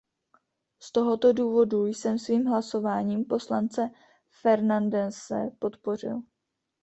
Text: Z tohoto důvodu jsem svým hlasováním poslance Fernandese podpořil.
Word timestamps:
Z 0.79 0.91
tohoto 0.91 1.33
důvodu 1.33 1.85
jsem 1.85 2.19
svým 2.19 2.45
hlasováním 2.45 3.25
poslance 3.25 3.89
Fernandese 4.41 5.49
podpořil. 5.59 6.21